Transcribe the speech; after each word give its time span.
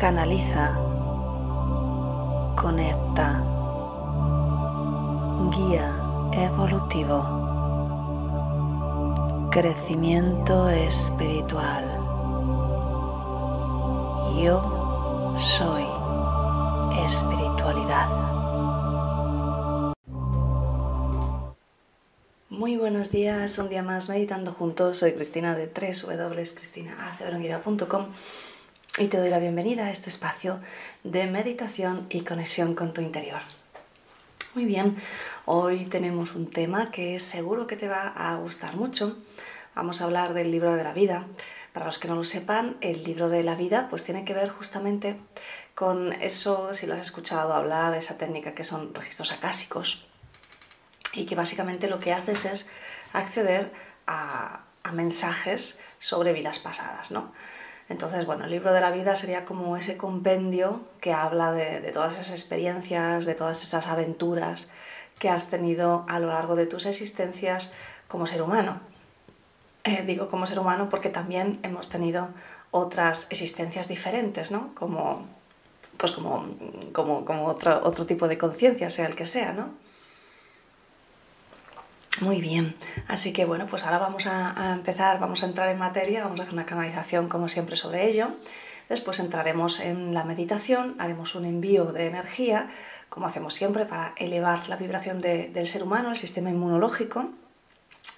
Canaliza, 0.00 0.72
conecta, 2.56 3.44
guía 5.54 5.94
evolutivo, 6.32 7.22
crecimiento 9.52 10.70
espiritual. 10.70 11.84
Yo 14.42 15.34
soy 15.36 15.84
espiritualidad. 17.04 18.08
Muy 22.48 22.78
buenos 22.78 23.10
días, 23.10 23.58
un 23.58 23.68
día 23.68 23.82
más 23.82 24.08
meditando 24.08 24.52
juntos. 24.52 24.96
Soy 24.96 25.12
Cristina 25.12 25.54
de 25.54 25.66
www.cristinaaceveronguida.com 25.66 28.06
y 28.98 29.06
te 29.06 29.18
doy 29.18 29.30
la 29.30 29.38
bienvenida 29.38 29.86
a 29.86 29.90
este 29.90 30.10
espacio 30.10 30.60
de 31.04 31.26
meditación 31.26 32.06
y 32.10 32.22
conexión 32.22 32.74
con 32.74 32.92
tu 32.92 33.00
interior. 33.00 33.40
Muy 34.54 34.64
bien, 34.64 34.96
hoy 35.44 35.84
tenemos 35.84 36.34
un 36.34 36.50
tema 36.50 36.90
que 36.90 37.18
seguro 37.20 37.66
que 37.66 37.76
te 37.76 37.88
va 37.88 38.08
a 38.08 38.36
gustar 38.36 38.74
mucho. 38.74 39.16
Vamos 39.76 40.00
a 40.00 40.04
hablar 40.04 40.34
del 40.34 40.50
libro 40.50 40.74
de 40.74 40.82
la 40.82 40.92
vida. 40.92 41.26
Para 41.72 41.86
los 41.86 42.00
que 42.00 42.08
no 42.08 42.16
lo 42.16 42.24
sepan, 42.24 42.76
el 42.80 43.04
libro 43.04 43.28
de 43.28 43.44
la 43.44 43.54
vida 43.54 43.86
pues 43.88 44.04
tiene 44.04 44.24
que 44.24 44.34
ver 44.34 44.48
justamente 44.48 45.16
con 45.74 46.12
eso, 46.14 46.74
si 46.74 46.86
lo 46.86 46.94
has 46.94 47.00
escuchado 47.00 47.54
hablar, 47.54 47.94
esa 47.94 48.18
técnica 48.18 48.54
que 48.54 48.64
son 48.64 48.92
registros 48.92 49.30
acásicos 49.30 50.08
y 51.12 51.26
que 51.26 51.36
básicamente 51.36 51.86
lo 51.86 52.00
que 52.00 52.12
haces 52.12 52.44
es 52.44 52.70
acceder 53.12 53.72
a, 54.06 54.64
a 54.82 54.92
mensajes 54.92 55.78
sobre 56.00 56.32
vidas 56.32 56.58
pasadas, 56.58 57.12
¿no? 57.12 57.32
Entonces, 57.90 58.24
bueno, 58.24 58.44
el 58.44 58.52
libro 58.52 58.72
de 58.72 58.80
la 58.80 58.92
vida 58.92 59.16
sería 59.16 59.44
como 59.44 59.76
ese 59.76 59.96
compendio 59.96 60.80
que 61.00 61.12
habla 61.12 61.52
de, 61.52 61.80
de, 61.80 61.90
todas 61.90 62.14
esas 62.14 62.30
experiencias, 62.30 63.26
de 63.26 63.34
todas 63.34 63.62
esas 63.64 63.88
aventuras 63.88 64.70
que 65.18 65.28
has 65.28 65.50
tenido 65.50 66.06
a 66.08 66.20
lo 66.20 66.28
largo 66.28 66.54
de 66.54 66.66
tus 66.66 66.86
existencias 66.86 67.72
como 68.06 68.28
ser 68.28 68.42
humano. 68.42 68.80
Eh, 69.82 70.04
digo 70.06 70.28
como 70.28 70.46
ser 70.46 70.60
humano 70.60 70.88
porque 70.88 71.08
también 71.08 71.58
hemos 71.64 71.88
tenido 71.88 72.28
otras 72.70 73.26
existencias 73.30 73.88
diferentes, 73.88 74.52
¿no? 74.52 74.72
Como, 74.76 75.26
pues 75.96 76.12
como, 76.12 76.46
como, 76.92 77.24
como 77.24 77.46
otro, 77.46 77.80
otro 77.82 78.06
tipo 78.06 78.28
de 78.28 78.38
conciencia, 78.38 78.88
sea 78.88 79.06
el 79.06 79.16
que 79.16 79.26
sea, 79.26 79.52
¿no? 79.52 79.70
Muy 82.20 82.42
bien, 82.42 82.74
así 83.08 83.32
que 83.32 83.46
bueno, 83.46 83.66
pues 83.66 83.84
ahora 83.84 83.98
vamos 83.98 84.26
a, 84.26 84.74
empezar, 84.74 85.18
vamos 85.20 85.42
a 85.42 85.46
entrar 85.46 85.70
en 85.70 85.78
materia, 85.78 86.22
vamos 86.22 86.38
a 86.38 86.42
hacer 86.42 86.52
una 86.52 86.66
canalización 86.66 87.30
como 87.30 87.48
siempre 87.48 87.76
sobre 87.76 88.10
ello. 88.10 88.28
Después 88.90 89.20
entraremos 89.20 89.80
en 89.80 90.12
la 90.12 90.24
meditación, 90.24 90.96
haremos 90.98 91.34
un 91.34 91.46
envío 91.46 91.92
de 91.92 92.08
energía, 92.08 92.68
como 93.08 93.24
hacemos 93.24 93.54
siempre, 93.54 93.86
para 93.86 94.12
elevar 94.16 94.68
la 94.68 94.76
vibración 94.76 95.22
de, 95.22 95.48
del 95.48 95.66
ser 95.66 95.82
humano, 95.82 96.10
el 96.10 96.18
sistema 96.18 96.50
inmunológico. 96.50 97.30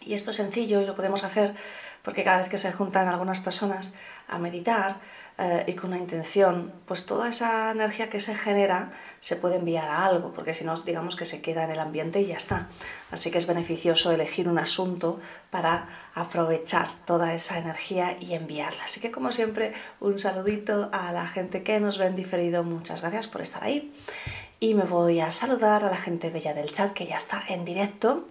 Y 0.00 0.14
esto 0.14 0.32
es 0.32 0.36
sencillo 0.36 0.80
y 0.80 0.86
lo 0.86 0.96
podemos 0.96 1.22
hacer 1.22 1.54
porque 2.02 2.24
cada 2.24 2.38
vez 2.38 2.48
que 2.48 2.58
se 2.58 2.72
juntan 2.72 3.06
algunas 3.06 3.38
personas 3.38 3.94
a 4.26 4.38
meditar, 4.38 4.96
eh, 5.38 5.64
y 5.66 5.72
con 5.72 5.90
una 5.90 5.98
intención, 5.98 6.72
pues 6.86 7.06
toda 7.06 7.28
esa 7.30 7.70
energía 7.70 8.10
que 8.10 8.20
se 8.20 8.34
genera 8.34 8.92
se 9.20 9.36
puede 9.36 9.56
enviar 9.56 9.88
a 9.88 10.04
algo, 10.04 10.32
porque 10.34 10.52
si 10.52 10.64
no, 10.64 10.74
digamos 10.76 11.16
que 11.16 11.24
se 11.24 11.40
queda 11.40 11.64
en 11.64 11.70
el 11.70 11.80
ambiente 11.80 12.20
y 12.20 12.26
ya 12.26 12.36
está. 12.36 12.68
Así 13.10 13.30
que 13.30 13.38
es 13.38 13.46
beneficioso 13.46 14.12
elegir 14.12 14.48
un 14.48 14.58
asunto 14.58 15.20
para 15.50 15.88
aprovechar 16.14 16.88
toda 17.06 17.34
esa 17.34 17.58
energía 17.58 18.16
y 18.20 18.34
enviarla. 18.34 18.84
Así 18.84 19.00
que 19.00 19.10
como 19.10 19.32
siempre, 19.32 19.72
un 20.00 20.18
saludito 20.18 20.90
a 20.92 21.12
la 21.12 21.26
gente 21.26 21.62
que 21.62 21.80
nos 21.80 21.98
ven 21.98 22.14
diferido, 22.14 22.62
muchas 22.62 23.00
gracias 23.00 23.26
por 23.26 23.40
estar 23.40 23.64
ahí. 23.64 23.94
Y 24.60 24.74
me 24.74 24.84
voy 24.84 25.20
a 25.20 25.32
saludar 25.32 25.84
a 25.84 25.90
la 25.90 25.96
gente 25.96 26.30
bella 26.30 26.54
del 26.54 26.70
chat 26.72 26.92
que 26.92 27.06
ya 27.06 27.16
está 27.16 27.42
en 27.48 27.64
directo. 27.64 28.26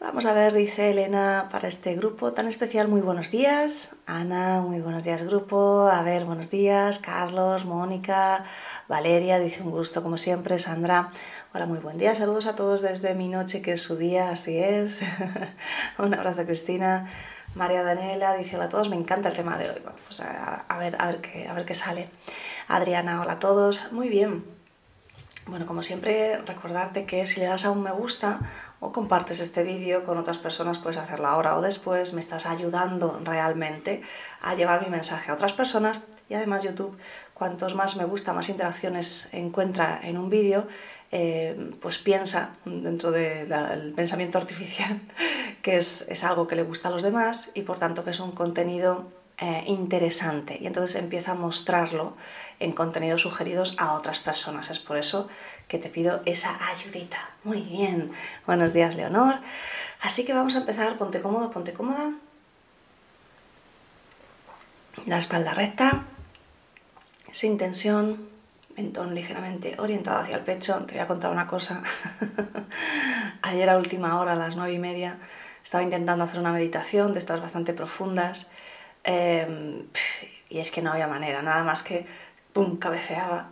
Vamos 0.00 0.26
a 0.26 0.32
ver, 0.34 0.52
dice 0.52 0.90
Elena, 0.90 1.48
para 1.50 1.68
este 1.68 1.94
grupo 1.94 2.32
tan 2.32 2.46
especial, 2.46 2.88
muy 2.88 3.00
buenos 3.00 3.30
días. 3.30 3.96
Ana, 4.06 4.60
muy 4.60 4.80
buenos 4.80 5.04
días 5.04 5.22
grupo. 5.22 5.88
A 5.90 6.02
ver, 6.02 6.24
buenos 6.24 6.50
días. 6.50 6.98
Carlos, 6.98 7.64
Mónica, 7.64 8.44
Valeria, 8.88 9.38
dice 9.38 9.62
un 9.62 9.70
gusto 9.70 10.02
como 10.02 10.18
siempre. 10.18 10.58
Sandra, 10.58 11.08
hola, 11.54 11.66
muy 11.66 11.78
buen 11.78 11.96
día. 11.96 12.14
Saludos 12.14 12.46
a 12.46 12.54
todos 12.54 12.82
desde 12.82 13.14
mi 13.14 13.28
noche, 13.28 13.62
que 13.62 13.72
es 13.72 13.82
su 13.82 13.96
día, 13.96 14.30
así 14.30 14.58
es. 14.58 15.02
un 15.98 16.12
abrazo, 16.12 16.44
Cristina. 16.44 17.08
María 17.54 17.82
Daniela 17.82 18.36
dice 18.36 18.56
hola 18.56 18.66
a 18.66 18.68
todos, 18.68 18.90
me 18.90 18.96
encanta 18.96 19.30
el 19.30 19.36
tema 19.36 19.56
de 19.56 19.70
hoy. 19.70 19.80
Bueno, 19.82 19.98
pues 20.06 20.20
a, 20.20 20.64
a, 20.68 20.78
ver, 20.78 20.96
a, 20.98 21.06
ver 21.06 21.20
qué, 21.20 21.48
a 21.48 21.54
ver 21.54 21.64
qué 21.64 21.74
sale. 21.74 22.10
Adriana, 22.68 23.22
hola 23.22 23.34
a 23.34 23.38
todos. 23.38 23.90
Muy 23.92 24.08
bien. 24.08 24.44
Bueno, 25.46 25.66
como 25.66 25.82
siempre, 25.82 26.38
recordarte 26.38 27.04
que 27.04 27.26
si 27.26 27.38
le 27.38 27.46
das 27.46 27.66
a 27.66 27.70
un 27.70 27.82
me 27.82 27.92
gusta 27.92 28.40
o 28.80 28.92
compartes 28.92 29.40
este 29.40 29.62
vídeo 29.62 30.04
con 30.04 30.16
otras 30.16 30.38
personas, 30.38 30.78
puedes 30.78 30.96
hacerlo 30.96 31.26
ahora 31.28 31.56
o 31.56 31.60
después, 31.60 32.14
me 32.14 32.20
estás 32.20 32.46
ayudando 32.46 33.20
realmente 33.22 34.00
a 34.40 34.54
llevar 34.54 34.82
mi 34.82 34.88
mensaje 34.88 35.30
a 35.30 35.34
otras 35.34 35.52
personas 35.52 36.00
y 36.30 36.34
además 36.34 36.62
YouTube, 36.62 36.96
cuantos 37.34 37.74
más 37.74 37.94
me 37.96 38.06
gusta, 38.06 38.32
más 38.32 38.48
interacciones 38.48 39.28
encuentra 39.34 40.00
en 40.02 40.16
un 40.16 40.30
vídeo, 40.30 40.66
eh, 41.12 41.72
pues 41.78 41.98
piensa 41.98 42.56
dentro 42.64 43.10
del 43.10 43.92
pensamiento 43.94 44.38
artificial 44.38 45.02
que 45.62 45.76
es, 45.76 46.06
es 46.08 46.24
algo 46.24 46.46
que 46.46 46.56
le 46.56 46.62
gusta 46.62 46.88
a 46.88 46.90
los 46.90 47.02
demás 47.02 47.50
y 47.52 47.62
por 47.62 47.78
tanto 47.78 48.02
que 48.02 48.10
es 48.10 48.20
un 48.20 48.32
contenido 48.32 49.12
eh, 49.38 49.64
interesante 49.66 50.58
y 50.60 50.66
entonces 50.66 50.94
empieza 50.94 51.32
a 51.32 51.34
mostrarlo 51.34 52.16
en 52.60 52.72
contenidos 52.72 53.22
sugeridos 53.22 53.74
a 53.78 53.94
otras 53.94 54.20
personas. 54.20 54.70
Es 54.70 54.78
por 54.78 54.96
eso 54.96 55.28
que 55.66 55.78
te 55.78 55.88
pido 55.88 56.22
esa 56.24 56.56
ayudita. 56.70 57.30
Muy 57.42 57.62
bien. 57.62 58.12
Buenos 58.46 58.72
días, 58.72 58.94
Leonor. 58.94 59.40
Así 60.00 60.24
que 60.24 60.34
vamos 60.34 60.54
a 60.54 60.58
empezar. 60.58 60.98
Ponte 60.98 61.20
cómodo, 61.20 61.50
ponte 61.50 61.72
cómoda. 61.72 62.12
La 65.06 65.18
espalda 65.18 65.52
recta, 65.52 66.04
sin 67.32 67.58
tensión, 67.58 68.28
mentón 68.76 69.14
ligeramente 69.14 69.74
orientado 69.78 70.20
hacia 70.20 70.36
el 70.36 70.44
pecho. 70.44 70.84
Te 70.86 70.94
voy 70.94 71.02
a 71.02 71.08
contar 71.08 71.32
una 71.32 71.48
cosa. 71.48 71.82
Ayer 73.42 73.68
a 73.68 73.76
última 73.78 74.20
hora, 74.20 74.32
a 74.32 74.36
las 74.36 74.54
nueve 74.54 74.74
y 74.74 74.78
media, 74.78 75.18
estaba 75.62 75.82
intentando 75.82 76.24
hacer 76.24 76.38
una 76.38 76.52
meditación 76.52 77.12
de 77.12 77.18
estas 77.18 77.40
bastante 77.40 77.74
profundas 77.74 78.48
eh, 79.04 79.84
y 80.48 80.58
es 80.58 80.70
que 80.70 80.82
no 80.82 80.92
había 80.92 81.06
manera, 81.06 81.42
nada 81.42 81.62
más 81.64 81.82
que, 81.82 82.06
pum, 82.52 82.78
cabeceaba, 82.78 83.50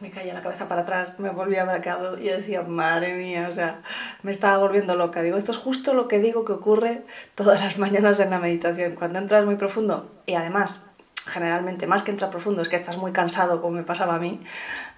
me 0.00 0.10
caía 0.10 0.34
la 0.34 0.42
cabeza 0.42 0.68
para 0.68 0.82
atrás, 0.82 1.18
me 1.18 1.30
volvía 1.30 1.64
braqueado 1.64 2.18
y 2.18 2.24
yo 2.26 2.36
decía, 2.36 2.62
madre 2.62 3.14
mía, 3.14 3.46
o 3.48 3.52
sea, 3.52 3.82
me 4.22 4.30
estaba 4.30 4.58
volviendo 4.58 4.94
loca. 4.94 5.22
Digo, 5.22 5.38
esto 5.38 5.52
es 5.52 5.58
justo 5.58 5.94
lo 5.94 6.06
que 6.06 6.18
digo 6.18 6.44
que 6.44 6.52
ocurre 6.52 7.02
todas 7.34 7.60
las 7.62 7.78
mañanas 7.78 8.20
en 8.20 8.30
la 8.30 8.38
meditación, 8.38 8.94
cuando 8.94 9.18
entras 9.18 9.44
muy 9.44 9.56
profundo 9.56 10.10
y 10.26 10.34
además, 10.34 10.82
generalmente, 11.24 11.86
más 11.86 12.02
que 12.02 12.10
entrar 12.10 12.30
profundo, 12.30 12.62
es 12.62 12.68
que 12.68 12.76
estás 12.76 12.98
muy 12.98 13.12
cansado, 13.12 13.62
como 13.62 13.76
me 13.76 13.84
pasaba 13.84 14.16
a 14.16 14.18
mí, 14.18 14.40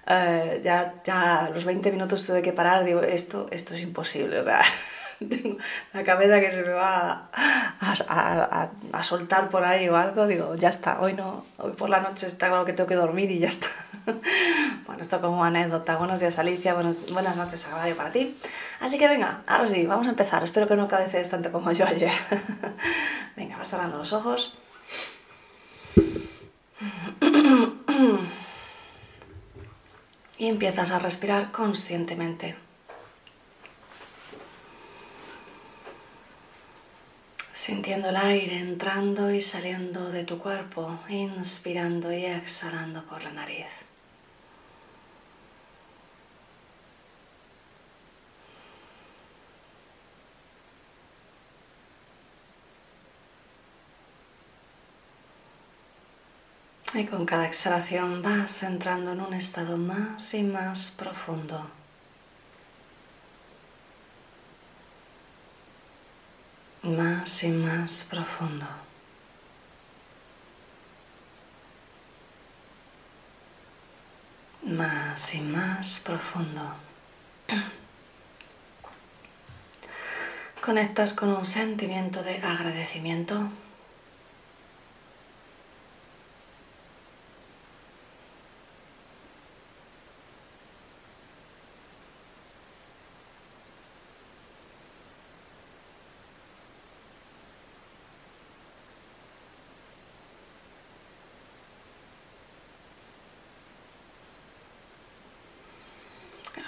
eh, 0.07 0.61
ya, 0.63 0.95
ya 1.05 1.49
los 1.53 1.63
20 1.65 1.91
minutos 1.91 2.25
tuve 2.25 2.41
que 2.41 2.51
parar, 2.51 2.83
digo, 2.83 3.01
esto, 3.01 3.47
esto 3.51 3.75
es 3.75 3.81
imposible, 3.81 4.39
o 4.39 4.43
sea, 4.43 4.61
tengo 5.29 5.57
la 5.93 6.03
cabeza 6.03 6.39
que 6.39 6.51
se 6.51 6.61
me 6.61 6.71
va 6.71 7.29
a, 7.33 9.03
soltar 9.03 9.49
por 9.49 9.63
ahí 9.63 9.89
o 9.89 9.97
algo, 9.97 10.27
digo, 10.27 10.55
ya 10.55 10.69
está, 10.69 10.99
hoy 11.01 11.13
no, 11.13 11.45
hoy 11.57 11.73
por 11.73 11.89
la 11.89 11.99
noche 11.99 12.27
está 12.27 12.47
claro 12.47 12.65
que 12.65 12.73
tengo 12.73 12.87
que 12.87 12.95
dormir 12.95 13.29
y 13.31 13.39
ya 13.39 13.47
está. 13.47 13.67
bueno, 14.85 15.01
esto 15.01 15.19
como 15.19 15.43
anécdota. 15.43 15.97
Buenos 15.97 16.19
días 16.19 16.37
Alicia, 16.39 16.73
buenas, 16.73 17.35
noches 17.35 17.67
Agario 17.67 17.95
para 17.95 18.11
ti. 18.11 18.37
Así 18.79 18.97
que 18.97 19.07
venga, 19.07 19.41
ahora 19.47 19.65
sí, 19.65 19.85
vamos 19.85 20.07
a 20.07 20.11
empezar. 20.11 20.43
Espero 20.43 20.67
que 20.67 20.75
no 20.75 20.87
cabecees 20.87 21.29
tanto 21.29 21.51
como 21.51 21.71
yo 21.71 21.85
ayer. 21.85 22.11
venga, 23.35 23.57
vas 23.57 23.69
cerrando 23.69 23.97
los 23.97 24.13
ojos. 24.13 24.57
y 30.37 30.47
empiezas 30.47 30.91
a 30.91 30.99
respirar 30.99 31.51
conscientemente. 31.51 32.68
sintiendo 37.59 38.07
el 38.07 38.15
aire 38.15 38.57
entrando 38.57 39.31
y 39.31 39.41
saliendo 39.41 40.11
de 40.11 40.23
tu 40.23 40.39
cuerpo, 40.39 40.97
inspirando 41.09 42.13
y 42.13 42.23
exhalando 42.23 43.03
por 43.03 43.21
la 43.21 43.31
nariz. 43.33 43.67
Y 56.93 57.05
con 57.05 57.25
cada 57.25 57.45
exhalación 57.45 58.21
vas 58.21 58.63
entrando 58.63 59.11
en 59.11 59.19
un 59.19 59.33
estado 59.33 59.75
más 59.75 60.33
y 60.33 60.43
más 60.43 60.91
profundo 60.91 61.78
Más 66.89 67.43
y 67.43 67.49
más 67.49 68.03
profundo. 68.09 68.65
Más 74.63 75.35
y 75.35 75.41
más 75.41 75.99
profundo. 75.99 76.73
Conectas 80.61 81.13
con 81.13 81.29
un 81.29 81.45
sentimiento 81.45 82.23
de 82.23 82.37
agradecimiento. 82.37 83.51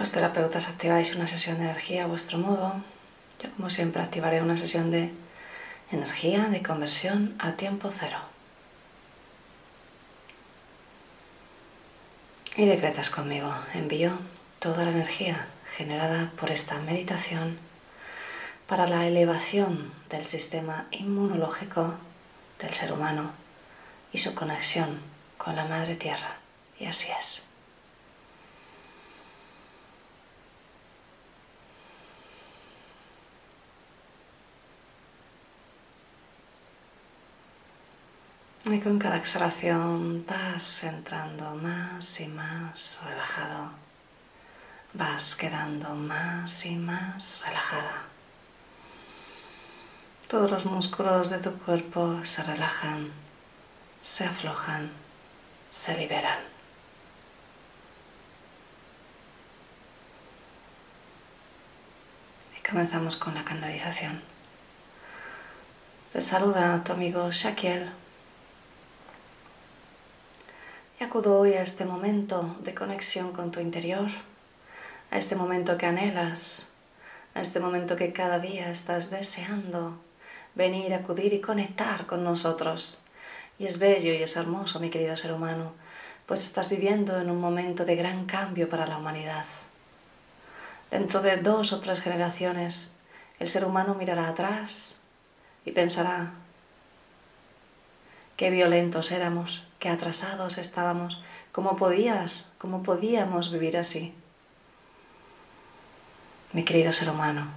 Los 0.01 0.13
terapeutas 0.13 0.67
activáis 0.67 1.13
una 1.13 1.27
sesión 1.27 1.59
de 1.59 1.65
energía 1.65 2.05
a 2.05 2.07
vuestro 2.07 2.39
modo. 2.39 2.81
Yo 3.39 3.51
como 3.51 3.69
siempre 3.69 4.01
activaré 4.01 4.41
una 4.41 4.57
sesión 4.57 4.89
de 4.89 5.13
energía 5.91 6.45
de 6.45 6.63
conversión 6.63 7.35
a 7.37 7.51
tiempo 7.51 7.91
cero. 7.95 8.17
Y 12.57 12.65
decretas 12.65 13.11
conmigo, 13.11 13.53
envío 13.75 14.17
toda 14.57 14.85
la 14.85 14.89
energía 14.89 15.47
generada 15.77 16.31
por 16.35 16.49
esta 16.49 16.79
meditación 16.79 17.59
para 18.65 18.87
la 18.87 19.05
elevación 19.05 19.93
del 20.09 20.25
sistema 20.25 20.87
inmunológico 20.89 21.93
del 22.57 22.73
ser 22.73 22.91
humano 22.91 23.33
y 24.11 24.17
su 24.17 24.33
conexión 24.33 24.99
con 25.37 25.55
la 25.55 25.65
Madre 25.65 25.95
Tierra. 25.95 26.37
Y 26.79 26.87
así 26.87 27.09
es. 27.19 27.50
Y 38.63 38.79
con 38.79 38.99
cada 38.99 39.17
exhalación 39.17 40.23
vas 40.27 40.83
entrando 40.83 41.55
más 41.55 42.19
y 42.19 42.27
más 42.27 42.99
relajado. 43.03 43.71
Vas 44.93 45.35
quedando 45.35 45.95
más 45.95 46.63
y 46.67 46.75
más 46.75 47.41
relajada. 47.43 48.03
Todos 50.27 50.51
los 50.51 50.65
músculos 50.65 51.31
de 51.31 51.39
tu 51.39 51.57
cuerpo 51.57 52.23
se 52.23 52.43
relajan, 52.43 53.11
se 54.03 54.25
aflojan, 54.25 54.91
se 55.71 55.97
liberan. 55.97 56.39
Y 62.59 62.69
comenzamos 62.69 63.17
con 63.17 63.33
la 63.33 63.43
canalización. 63.43 64.21
Te 66.13 66.21
saluda 66.21 66.83
tu 66.83 66.91
amigo 66.91 67.31
Shaquiel 67.31 68.00
acudo 71.03 71.39
hoy 71.39 71.53
a 71.53 71.63
este 71.63 71.83
momento 71.83 72.57
de 72.63 72.75
conexión 72.75 73.31
con 73.31 73.49
tu 73.51 73.59
interior, 73.59 74.07
a 75.09 75.17
este 75.17 75.35
momento 75.35 75.77
que 75.77 75.87
anhelas, 75.87 76.69
a 77.33 77.41
este 77.41 77.59
momento 77.59 77.95
que 77.95 78.13
cada 78.13 78.37
día 78.37 78.69
estás 78.69 79.09
deseando 79.09 79.99
venir, 80.53 80.93
acudir 80.93 81.33
y 81.33 81.41
conectar 81.41 82.05
con 82.05 82.23
nosotros. 82.23 83.03
Y 83.57 83.65
es 83.65 83.79
bello 83.79 84.13
y 84.13 84.21
es 84.21 84.35
hermoso, 84.35 84.79
mi 84.79 84.91
querido 84.91 85.17
ser 85.17 85.33
humano, 85.33 85.73
pues 86.27 86.43
estás 86.43 86.69
viviendo 86.69 87.19
en 87.19 87.31
un 87.31 87.41
momento 87.41 87.83
de 87.83 87.95
gran 87.95 88.25
cambio 88.25 88.69
para 88.69 88.85
la 88.85 88.97
humanidad. 88.97 89.45
Dentro 90.91 91.21
de 91.21 91.37
dos 91.37 91.73
o 91.73 91.79
tres 91.79 92.01
generaciones, 92.01 92.95
el 93.39 93.47
ser 93.47 93.65
humano 93.65 93.95
mirará 93.95 94.27
atrás 94.27 94.97
y 95.65 95.71
pensará, 95.71 96.33
qué 98.41 98.49
violentos 98.49 99.11
éramos, 99.11 99.61
qué 99.77 99.87
atrasados 99.87 100.57
estábamos, 100.57 101.21
cómo 101.51 101.75
podías, 101.75 102.51
cómo 102.57 102.81
podíamos 102.81 103.51
vivir 103.51 103.77
así. 103.77 104.15
Mi 106.51 106.63
querido 106.65 106.91
ser 106.91 107.11
humano, 107.11 107.51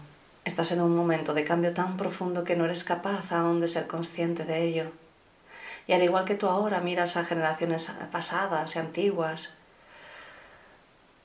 estás 0.45 0.73
en 0.73 0.83
un 0.83 0.95
momento 0.95 1.33
de 1.33 1.43
cambio 1.43 1.73
tan 1.73 1.97
profundo 1.97 2.45
que 2.45 2.55
no 2.55 2.67
eres 2.67 2.85
capaz 2.85 3.33
aún 3.33 3.63
de 3.63 3.69
ser 3.69 3.87
consciente 3.87 4.45
de 4.45 4.63
ello. 4.63 4.93
Y 5.87 5.95
al 5.95 6.03
igual 6.03 6.27
que 6.27 6.35
tú 6.35 6.49
ahora 6.49 6.83
miras 6.83 7.17
a 7.17 7.25
generaciones 7.25 7.91
pasadas 8.13 8.77
y 8.77 8.79
antiguas 8.79 9.57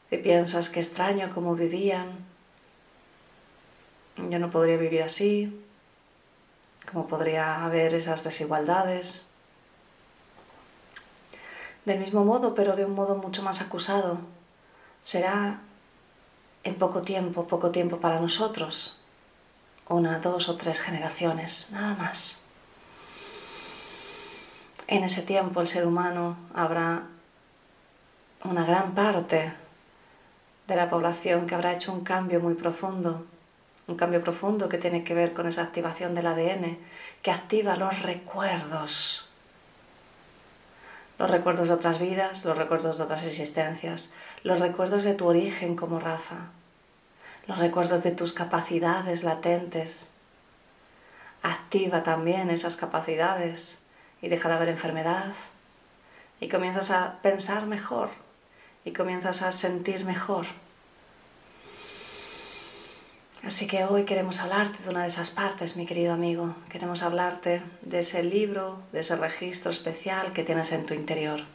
y 0.10 0.20
piensas 0.20 0.70
que 0.70 0.80
extraño 0.80 1.34
cómo 1.36 1.56
vivían, 1.56 2.26
yo 4.16 4.40
no 4.40 4.52
podría 4.52 4.78
vivir 4.78 5.04
así, 5.04 5.62
cómo 6.90 7.10
podría 7.10 7.66
haber 7.66 7.94
esas 7.94 8.24
desigualdades, 8.24 9.29
del 11.89 12.00
mismo 12.00 12.24
modo, 12.24 12.53
pero 12.53 12.75
de 12.75 12.86
un 12.86 12.94
modo 12.94 13.15
mucho 13.15 13.41
más 13.41 13.62
acusado. 13.62 14.19
Será 15.01 15.62
en 16.63 16.75
poco 16.75 17.01
tiempo, 17.01 17.47
poco 17.47 17.71
tiempo 17.71 17.97
para 17.97 18.19
nosotros, 18.19 19.01
una, 19.88 20.19
dos 20.19 20.50
o 20.50 20.56
tres 20.56 20.81
generaciones, 20.81 21.69
nada 21.71 21.95
más. 21.95 22.41
En 24.86 25.03
ese 25.03 25.24
tiempo 25.24 25.62
el 25.62 25.68
ser 25.68 25.88
humano 25.88 26.38
habrá 26.53 27.07
una 28.44 28.65
gran 28.65 28.93
parte 28.93 29.53
de 30.67 30.75
la 30.75 30.91
población 30.91 31.48
que 31.48 31.55
habrá 31.55 31.74
hecho 31.74 31.91
un 31.91 32.03
cambio 32.03 32.39
muy 32.39 32.53
profundo, 32.53 33.25
un 33.88 33.96
cambio 33.96 34.22
profundo 34.24 34.69
que 34.69 34.77
tiene 34.77 35.03
que 35.03 35.15
ver 35.15 35.34
con 35.34 35.48
esa 35.48 35.63
activación 35.63 36.13
del 36.13 36.27
ADN, 36.27 36.77
que 37.24 37.31
activa 37.31 37.77
los 37.77 38.00
recuerdos 38.03 39.28
los 41.20 41.30
recuerdos 41.30 41.68
de 41.68 41.74
otras 41.74 42.00
vidas, 42.00 42.46
los 42.46 42.58
recuerdos 42.58 42.98
de 42.98 43.04
otras 43.04 43.26
existencias, 43.26 44.10
los 44.44 44.60
recuerdos 44.60 45.04
de 45.04 45.14
tu 45.14 45.28
origen 45.28 45.76
como 45.76 46.00
raza, 46.00 46.48
los 47.46 47.58
recuerdos 47.58 48.04
de 48.04 48.12
tus 48.12 48.32
capacidades 48.32 49.26
latentes. 49.26 50.12
Activa 51.44 52.04
también 52.04 52.50
esas 52.50 52.78
capacidades 52.78 53.80
y 54.22 54.30
deja 54.30 54.48
de 54.48 54.56
haber 54.56 54.70
enfermedad 54.70 55.34
y 56.40 56.48
comienzas 56.48 56.90
a 56.90 57.20
pensar 57.22 57.66
mejor 57.66 58.12
y 58.86 58.94
comienzas 58.94 59.42
a 59.42 59.52
sentir 59.52 60.06
mejor. 60.06 60.46
Así 63.43 63.67
que 63.67 63.86
hoy 63.86 64.03
queremos 64.03 64.39
hablarte 64.39 64.84
de 64.84 64.89
una 64.89 65.03
de 65.03 65.08
esas 65.08 65.31
partes, 65.31 65.77
mi 65.77 65.86
querido 65.86 66.13
amigo. 66.13 66.55
Queremos 66.69 67.03
hablarte 67.03 67.63
de 67.81 68.00
ese 68.00 68.22
libro, 68.22 68.81
de 68.91 69.00
ese 69.00 69.15
registro 69.15 69.72
especial 69.72 70.34
que 70.34 70.43
tienes 70.43 70.74
en 70.74 70.86
tu 70.86 70.93
interior. 70.93 71.46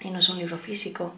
Y 0.00 0.10
no 0.10 0.18
es 0.18 0.28
un 0.28 0.36
libro 0.36 0.58
físico, 0.58 1.14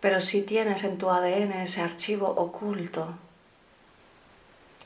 pero 0.00 0.20
sí 0.20 0.42
tienes 0.42 0.84
en 0.84 0.98
tu 0.98 1.08
ADN 1.08 1.52
ese 1.52 1.80
archivo 1.80 2.28
oculto 2.28 3.14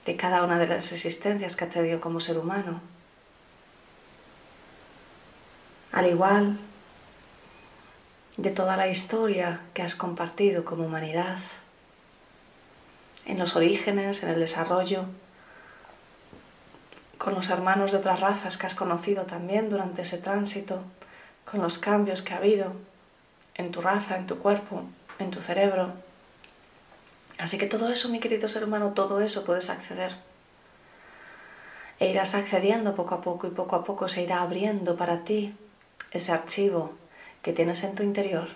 de 0.04 0.16
cada 0.16 0.44
una 0.44 0.56
de 0.58 0.68
las 0.68 0.92
existencias 0.92 1.56
que 1.56 1.64
has 1.64 1.70
tenido 1.70 2.00
como 2.00 2.20
ser 2.20 2.38
humano. 2.38 2.80
Al 5.90 6.06
igual 6.06 6.60
de 8.36 8.50
toda 8.50 8.76
la 8.76 8.86
historia 8.86 9.62
que 9.74 9.82
has 9.82 9.96
compartido 9.96 10.64
como 10.64 10.84
humanidad 10.84 11.38
en 13.26 13.38
los 13.38 13.56
orígenes, 13.56 14.22
en 14.22 14.30
el 14.30 14.40
desarrollo, 14.40 15.04
con 17.18 17.34
los 17.34 17.50
hermanos 17.50 17.92
de 17.92 17.98
otras 17.98 18.20
razas 18.20 18.56
que 18.56 18.66
has 18.66 18.74
conocido 18.74 19.24
también 19.24 19.68
durante 19.68 20.02
ese 20.02 20.18
tránsito, 20.18 20.82
con 21.50 21.60
los 21.60 21.78
cambios 21.78 22.22
que 22.22 22.34
ha 22.34 22.38
habido 22.38 22.72
en 23.54 23.72
tu 23.72 23.80
raza, 23.80 24.16
en 24.16 24.26
tu 24.26 24.38
cuerpo, 24.38 24.84
en 25.18 25.30
tu 25.30 25.40
cerebro. 25.40 25.92
Así 27.38 27.58
que 27.58 27.66
todo 27.66 27.90
eso, 27.90 28.08
mi 28.08 28.20
querido 28.20 28.48
ser 28.48 28.64
humano, 28.64 28.92
todo 28.94 29.20
eso 29.20 29.44
puedes 29.44 29.70
acceder. 29.70 30.16
E 31.98 32.10
irás 32.10 32.34
accediendo 32.34 32.94
poco 32.94 33.14
a 33.14 33.20
poco 33.22 33.46
y 33.46 33.50
poco 33.50 33.76
a 33.76 33.84
poco 33.84 34.08
se 34.08 34.22
irá 34.22 34.42
abriendo 34.42 34.96
para 34.96 35.24
ti 35.24 35.56
ese 36.10 36.32
archivo 36.32 36.94
que 37.42 37.52
tienes 37.52 37.82
en 37.84 37.94
tu 37.94 38.02
interior. 38.02 38.48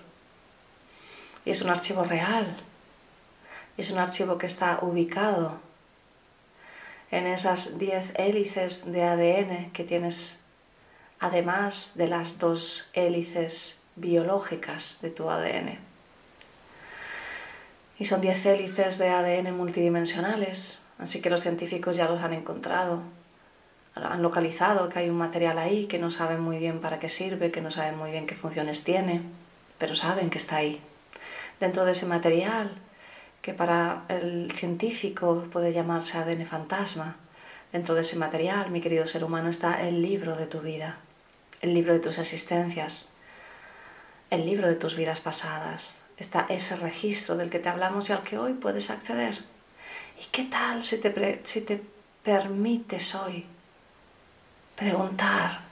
Y 1.45 1.51
es 1.51 1.63
un 1.63 1.71
archivo 1.71 2.05
real, 2.05 2.57
es 3.81 3.91
un 3.91 3.99
archivo 3.99 4.37
que 4.37 4.47
está 4.47 4.79
ubicado 4.83 5.59
en 7.11 7.27
esas 7.27 7.79
10 7.79 8.13
hélices 8.19 8.93
de 8.93 9.05
ADN 9.05 9.71
que 9.73 9.85
tienes 9.85 10.41
además 11.19 11.93
de 11.97 12.07
las 12.07 12.39
dos 12.39 12.91
hélices 12.93 13.81
biológicas 13.97 15.01
de 15.01 15.11
tu 15.11 15.31
ADN. 15.31 15.79
Y 17.99 18.05
son 18.05 18.21
10 18.21 18.47
hélices 18.47 18.99
de 18.99 19.09
ADN 19.09 19.57
multidimensionales, 19.57 20.83
así 20.99 21.23
que 21.23 21.31
los 21.31 21.41
científicos 21.41 21.97
ya 21.97 22.07
los 22.07 22.21
han 22.23 22.35
encontrado, 22.35 23.03
han 23.95 24.23
localizado 24.23 24.91
que 24.91 24.99
hay 24.99 25.09
un 25.09 25.17
material 25.17 25.59
ahí 25.59 25.87
que 25.87 25.99
no 25.99 26.11
saben 26.11 26.41
muy 26.41 26.59
bien 26.59 26.81
para 26.81 26.99
qué 26.99 27.09
sirve, 27.09 27.51
que 27.51 27.63
no 27.63 27.71
saben 27.71 27.97
muy 27.97 28.11
bien 28.11 28.27
qué 28.27 28.35
funciones 28.35 28.85
tiene, 28.85 29.23
pero 29.79 29.95
saben 29.95 30.29
que 30.29 30.39
está 30.39 30.57
ahí. 30.57 30.83
Dentro 31.59 31.85
de 31.85 31.93
ese 31.93 32.07
material, 32.07 32.79
que 33.43 33.55
para 33.55 34.05
el 34.09 34.53
científico 34.53 35.47
puede 35.51 35.73
llamarse 35.73 36.19
ADN 36.19 36.47
fantasma, 36.47 37.17
dentro 37.73 37.95
de 37.95 38.03
ese 38.03 38.17
material, 38.17 38.71
mi 38.71 38.81
querido 38.81 39.07
ser 39.07 39.25
humano, 39.25 39.49
está 39.49 39.87
el 39.87 40.03
libro 40.03 40.37
de 40.37 40.47
tu 40.47 40.61
vida, 40.61 40.99
el 41.61 41.73
libro 41.73 41.93
de 41.93 42.01
tus 42.01 42.19
existencias, 42.19 43.11
el 44.31 44.45
libro 44.45 44.69
de 44.69 44.77
tus 44.77 44.95
vidas 44.95 45.21
pasadas, 45.21 46.03
está 46.17 46.47
ese 46.49 46.77
registro 46.77 47.37
del 47.37 47.51
que 47.51 47.59
te 47.59 47.69
hablamos 47.69 48.11
y 48.11 48.13
al 48.13 48.23
que 48.23 48.39
hoy 48.39 48.53
puedes 48.53 48.91
acceder. 48.91 49.45
¿Y 50.23 50.27
qué 50.31 50.45
tal 50.45 50.83
si 50.83 50.99
te, 50.99 51.41
si 51.45 51.63
te 51.63 51.83
permites 52.23 53.15
hoy 53.15 53.47
preguntar 54.77 55.63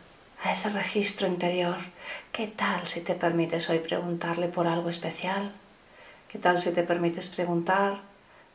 a 0.43 0.53
ese 0.53 0.71
registro 0.71 1.27
interior, 1.27 1.77
¿qué 2.33 2.47
tal 2.47 2.87
si 2.87 3.03
te 3.03 3.15
permites 3.15 3.69
hoy 3.69 3.81
preguntarle 3.81 4.49
por 4.49 4.67
algo 4.67 4.89
especial? 4.89 5.53
¿Qué 6.29 6.39
tal 6.39 6.59
si 6.59 6.73
te 6.73 6.83
permites 6.83 7.31
preguntar 7.31 8.03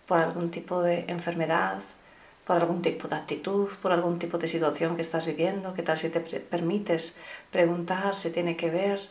por 0.07 0.19
algún 0.19 0.51
tipo 0.51 0.83
de 0.83 1.05
enfermedad, 1.07 1.81
por 2.45 2.57
algún 2.57 2.83
tipo 2.83 3.07
de 3.07 3.15
actitud, 3.15 3.67
por 3.81 3.91
algún 3.91 4.19
tipo 4.19 4.37
de 4.37 4.47
situación 4.47 4.95
que 4.95 5.01
estás 5.01 5.25
viviendo? 5.25 5.73
¿Qué 5.73 5.81
tal 5.81 5.97
si 5.97 6.09
te 6.09 6.19
permites 6.19 7.17
preguntar 7.49 8.15
si 8.15 8.29
tiene 8.29 8.55
que 8.55 8.69
ver, 8.69 9.09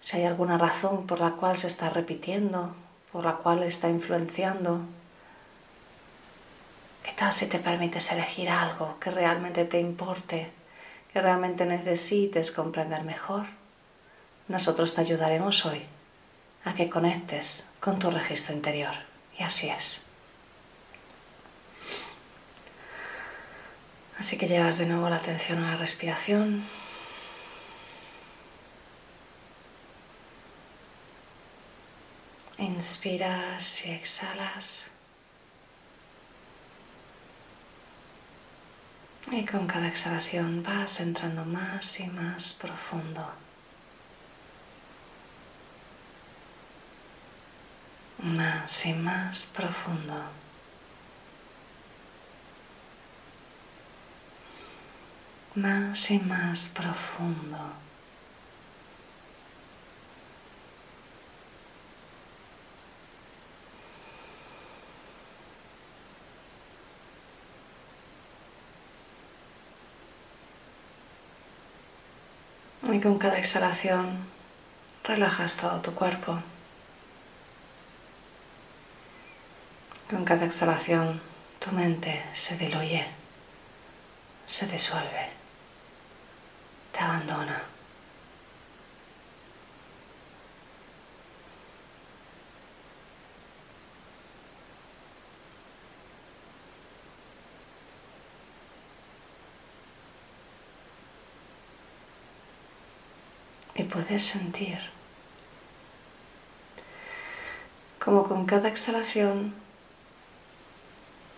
si 0.00 0.16
hay 0.16 0.24
alguna 0.24 0.58
razón 0.58 1.06
por 1.06 1.20
la 1.20 1.36
cual 1.36 1.56
se 1.56 1.68
está 1.68 1.90
repitiendo, 1.90 2.74
por 3.12 3.24
la 3.24 3.36
cual 3.36 3.62
está 3.62 3.88
influenciando? 3.88 4.80
¿Qué 7.04 7.12
tal 7.12 7.32
si 7.32 7.46
te 7.46 7.60
permites 7.60 8.10
elegir 8.10 8.50
algo 8.50 8.98
que 8.98 9.12
realmente 9.12 9.64
te 9.64 9.78
importe, 9.78 10.50
que 11.12 11.20
realmente 11.20 11.66
necesites 11.66 12.50
comprender 12.50 13.04
mejor? 13.04 13.46
Nosotros 14.48 14.92
te 14.92 15.02
ayudaremos 15.02 15.64
hoy 15.66 15.93
a 16.64 16.74
que 16.74 16.88
conectes 16.88 17.64
con 17.80 17.98
tu 17.98 18.10
registro 18.10 18.54
interior. 18.54 18.94
Y 19.38 19.42
así 19.42 19.68
es. 19.68 20.04
Así 24.18 24.38
que 24.38 24.46
llevas 24.46 24.78
de 24.78 24.86
nuevo 24.86 25.08
la 25.08 25.16
atención 25.16 25.62
a 25.62 25.72
la 25.72 25.76
respiración. 25.76 26.64
Inspiras 32.58 33.84
y 33.84 33.90
exhalas. 33.90 34.90
Y 39.30 39.44
con 39.44 39.66
cada 39.66 39.88
exhalación 39.88 40.62
vas 40.62 41.00
entrando 41.00 41.44
más 41.44 41.98
y 41.98 42.06
más 42.06 42.52
profundo. 42.54 43.43
Más 48.24 48.86
y 48.86 48.94
más 48.94 49.44
profundo. 49.44 50.14
Más 55.54 56.10
y 56.10 56.18
más 56.20 56.70
profundo. 56.70 57.58
Y 72.90 73.00
con 73.00 73.18
cada 73.18 73.38
exhalación 73.38 74.16
relajas 75.04 75.58
todo 75.58 75.82
tu 75.82 75.94
cuerpo. 75.94 76.38
Con 80.10 80.24
cada 80.24 80.44
exhalación 80.44 81.20
tu 81.58 81.72
mente 81.72 82.22
se 82.32 82.56
diluye, 82.56 83.06
se 84.46 84.66
disuelve, 84.66 85.30
te 86.92 87.00
abandona. 87.00 87.62
y 103.76 103.82
puedes 103.82 104.24
sentir 104.24 104.78
como 107.98 108.24
con 108.24 108.46
cada 108.46 108.68
exhalación, 108.68 109.54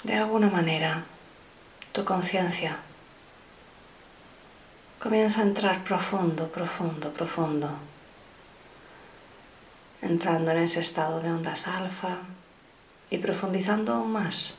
de 0.07 0.15
alguna 0.15 0.49
manera, 0.49 1.03
tu 1.91 2.05
conciencia 2.05 2.77
comienza 5.03 5.41
a 5.41 5.45
entrar 5.45 5.83
profundo, 5.83 6.49
profundo, 6.49 7.13
profundo, 7.13 7.71
entrando 10.01 10.53
en 10.53 10.59
ese 10.59 10.79
estado 10.79 11.21
de 11.21 11.33
ondas 11.33 11.67
alfa 11.67 12.19
y 13.11 13.19
profundizando 13.19 13.95
aún 13.95 14.13
más 14.13 14.59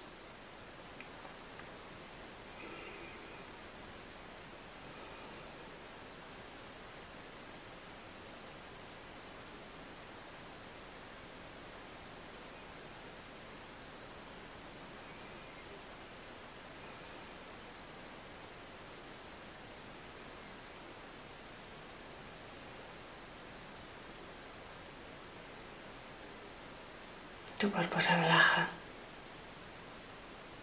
Tu 27.58 27.72
cuerpo 27.72 28.00
se 28.00 28.16
relaja. 28.16 28.68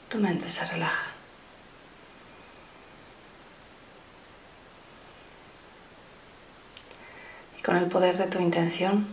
Tu 0.08 0.18
mente 0.18 0.48
se 0.48 0.64
relaja. 0.64 1.06
Y 7.58 7.62
con 7.62 7.76
el 7.76 7.86
poder 7.86 8.16
de 8.16 8.26
tu 8.26 8.38
intención, 8.38 9.08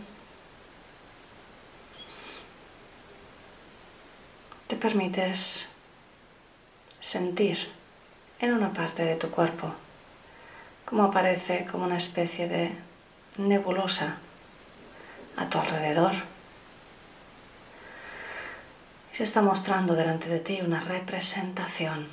te 4.68 4.76
permites 4.76 5.70
sentir 7.00 7.72
en 8.38 8.52
una 8.52 8.72
parte 8.72 9.04
de 9.04 9.16
tu 9.16 9.30
cuerpo 9.30 9.74
como 10.84 11.04
aparece 11.04 11.64
como 11.64 11.84
una 11.84 11.96
especie 11.96 12.48
de 12.48 12.76
nebulosa 13.38 14.18
a 15.38 15.48
tu 15.48 15.58
alrededor 15.58 16.12
se 19.12 19.24
está 19.24 19.42
mostrando 19.42 19.94
delante 19.94 20.28
de 20.28 20.40
ti 20.40 20.60
una 20.62 20.80
representación 20.80 22.08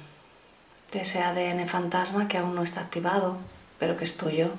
de 0.91 1.01
ese 1.01 1.21
ADN 1.21 1.65
fantasma 1.67 2.27
que 2.27 2.37
aún 2.37 2.55
no 2.55 2.63
está 2.63 2.81
activado, 2.81 3.37
pero 3.79 3.95
que 3.95 4.03
es 4.03 4.17
tuyo, 4.17 4.51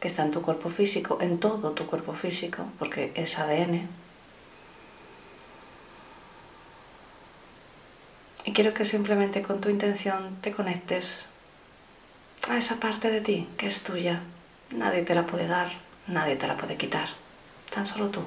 que 0.00 0.08
está 0.08 0.24
en 0.24 0.32
tu 0.32 0.42
cuerpo 0.42 0.70
físico, 0.70 1.18
en 1.20 1.38
todo 1.38 1.70
tu 1.72 1.86
cuerpo 1.86 2.12
físico, 2.12 2.64
porque 2.78 3.12
es 3.14 3.38
ADN. 3.38 3.88
Y 8.44 8.52
quiero 8.52 8.74
que 8.74 8.84
simplemente 8.84 9.42
con 9.42 9.60
tu 9.60 9.68
intención 9.68 10.38
te 10.40 10.50
conectes 10.50 11.28
a 12.48 12.56
esa 12.56 12.80
parte 12.80 13.12
de 13.12 13.20
ti 13.20 13.48
que 13.56 13.68
es 13.68 13.82
tuya. 13.82 14.22
Nadie 14.70 15.02
te 15.02 15.14
la 15.14 15.26
puede 15.26 15.46
dar, 15.46 15.70
nadie 16.08 16.34
te 16.34 16.48
la 16.48 16.56
puede 16.56 16.76
quitar, 16.76 17.10
tan 17.72 17.86
solo 17.86 18.08
tú. 18.08 18.22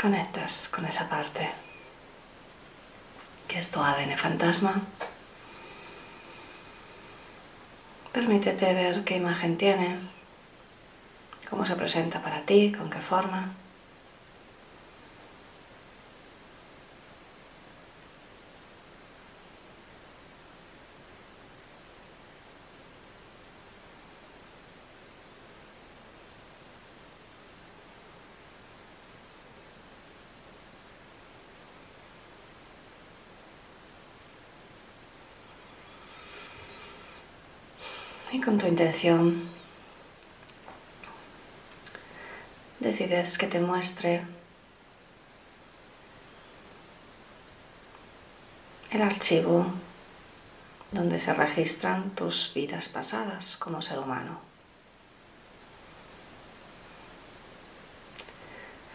Conectas 0.00 0.68
con 0.68 0.84
esa 0.84 1.08
parte 1.08 1.50
que 3.48 3.58
es 3.58 3.70
tu 3.70 3.80
ADN 3.80 4.16
fantasma. 4.16 4.82
Permítete 8.12 8.74
ver 8.74 9.04
qué 9.04 9.16
imagen 9.16 9.56
tiene, 9.56 9.98
cómo 11.48 11.64
se 11.64 11.76
presenta 11.76 12.22
para 12.22 12.42
ti, 12.42 12.72
con 12.76 12.90
qué 12.90 12.98
forma. 12.98 13.54
Y 38.32 38.40
con 38.40 38.58
tu 38.58 38.66
intención 38.66 39.48
decides 42.80 43.38
que 43.38 43.46
te 43.46 43.60
muestre 43.60 44.24
el 48.90 49.02
archivo 49.02 49.72
donde 50.90 51.20
se 51.20 51.34
registran 51.34 52.10
tus 52.10 52.52
vidas 52.54 52.88
pasadas 52.88 53.56
como 53.56 53.80
ser 53.80 53.98
humano. 54.00 54.40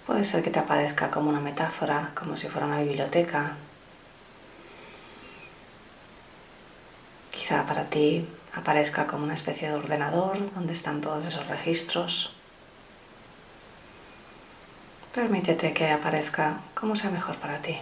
Puede 0.05 0.25
ser 0.25 0.43
que 0.43 0.49
te 0.49 0.59
aparezca 0.59 1.09
como 1.09 1.29
una 1.29 1.39
metáfora, 1.39 2.11
como 2.15 2.35
si 2.35 2.49
fuera 2.49 2.67
una 2.67 2.81
biblioteca. 2.81 3.55
Quizá 7.31 7.65
para 7.65 7.89
ti 7.89 8.27
aparezca 8.53 9.07
como 9.07 9.23
una 9.23 9.33
especie 9.33 9.69
de 9.69 9.75
ordenador 9.75 10.53
donde 10.53 10.73
están 10.73 11.01
todos 11.01 11.25
esos 11.25 11.47
registros. 11.47 12.33
Permítete 15.13 15.73
que 15.73 15.89
aparezca 15.89 16.61
como 16.73 16.95
sea 16.95 17.09
mejor 17.09 17.37
para 17.37 17.61
ti. 17.61 17.77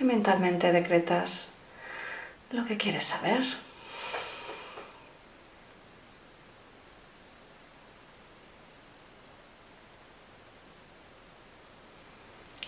Y 0.00 0.04
mentalmente 0.04 0.72
decretas 0.72 1.52
lo 2.50 2.64
que 2.64 2.76
quieres 2.76 3.04
saber. 3.04 3.42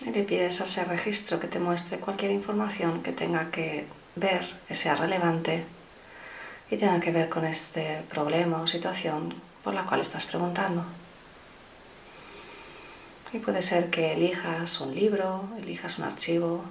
Y 0.07 0.11
le 0.11 0.23
pides 0.23 0.61
a 0.61 0.63
ese 0.63 0.85
registro 0.85 1.39
que 1.39 1.47
te 1.47 1.59
muestre 1.59 1.99
cualquier 1.99 2.31
información 2.31 3.03
que 3.03 3.11
tenga 3.11 3.51
que 3.51 3.85
ver, 4.15 4.47
que 4.67 4.73
sea 4.73 4.95
relevante 4.95 5.65
y 6.71 6.77
tenga 6.77 7.01
que 7.01 7.11
ver 7.11 7.27
con 7.27 7.43
este 7.45 8.03
problema 8.09 8.61
o 8.61 8.67
situación 8.67 9.35
por 9.63 9.73
la 9.73 9.83
cual 9.85 9.99
estás 9.99 10.25
preguntando. 10.25 10.85
Y 13.33 13.39
puede 13.39 13.61
ser 13.61 13.89
que 13.89 14.13
elijas 14.13 14.79
un 14.79 14.95
libro, 14.95 15.49
elijas 15.59 15.97
un 15.97 16.05
archivo 16.05 16.63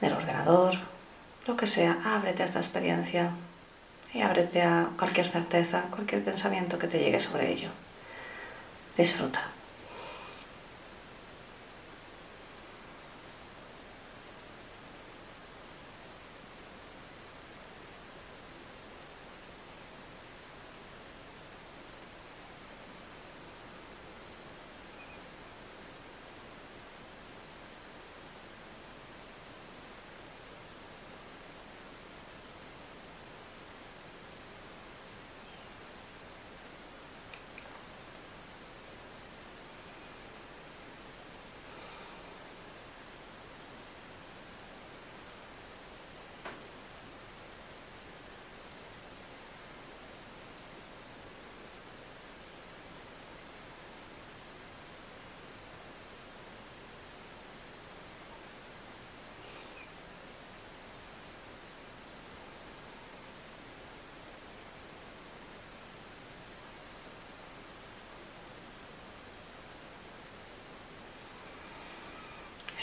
del 0.00 0.14
ordenador, 0.14 0.74
lo 1.46 1.56
que 1.56 1.68
sea, 1.68 2.00
ábrete 2.04 2.42
a 2.42 2.46
esta 2.46 2.58
experiencia 2.58 3.30
y 4.12 4.22
ábrete 4.22 4.62
a 4.62 4.88
cualquier 4.98 5.28
certeza, 5.28 5.82
cualquier 5.90 6.24
pensamiento 6.24 6.76
que 6.76 6.88
te 6.88 6.98
llegue 6.98 7.20
sobre 7.20 7.52
ello. 7.52 7.68
Disfruta. 8.96 9.53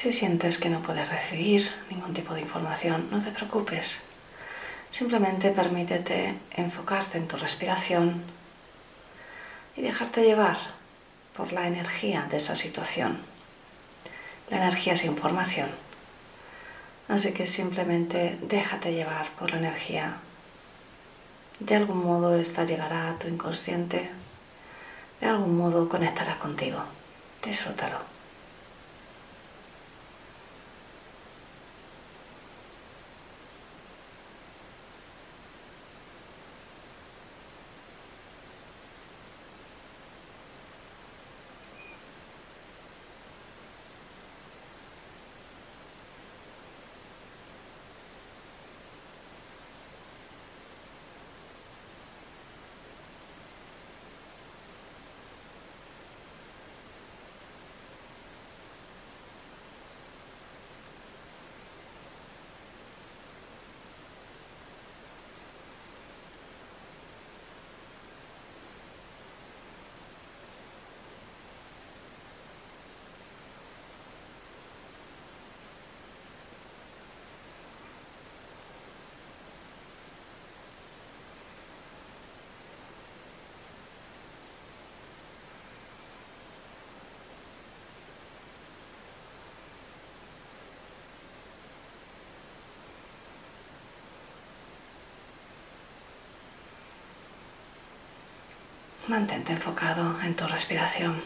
Si 0.01 0.11
sientes 0.11 0.57
que 0.57 0.69
no 0.69 0.81
puedes 0.81 1.09
recibir 1.09 1.71
ningún 1.91 2.11
tipo 2.11 2.33
de 2.33 2.41
información, 2.41 3.09
no 3.11 3.23
te 3.23 3.29
preocupes. 3.29 4.01
Simplemente 4.89 5.51
permítete 5.51 6.39
enfocarte 6.53 7.19
en 7.19 7.27
tu 7.27 7.37
respiración 7.37 8.23
y 9.75 9.83
dejarte 9.83 10.23
llevar 10.23 10.57
por 11.37 11.53
la 11.53 11.67
energía 11.67 12.25
de 12.31 12.37
esa 12.37 12.55
situación. 12.55 13.19
La 14.49 14.57
energía 14.57 14.93
es 14.93 15.03
información. 15.03 15.69
Así 17.07 17.31
que 17.31 17.45
simplemente 17.45 18.39
déjate 18.41 18.93
llevar 18.93 19.29
por 19.35 19.51
la 19.51 19.59
energía. 19.59 20.17
De 21.59 21.75
algún 21.75 22.03
modo 22.03 22.35
esta 22.35 22.65
llegará 22.65 23.11
a 23.11 23.19
tu 23.19 23.27
inconsciente. 23.27 24.09
De 25.19 25.27
algún 25.27 25.55
modo 25.55 25.87
conectará 25.87 26.39
contigo. 26.39 26.83
Disfrútalo. 27.43 28.10
Mantente 99.11 99.51
enfocado 99.51 100.21
en 100.21 100.37
tu 100.37 100.47
respiración. 100.47 101.21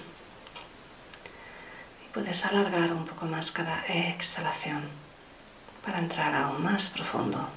Y 2.04 2.12
puedes 2.16 2.44
alargar 2.44 2.92
un 2.92 3.06
poco 3.06 3.28
más 3.28 3.52
cada 3.52 3.86
exhalación 3.86 4.90
para 5.86 6.00
entrar 6.00 6.34
aún 6.34 6.64
más 6.64 6.90
profundo. 6.90 7.48